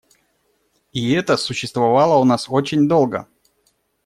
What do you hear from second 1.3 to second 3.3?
существовало у нас очень долго.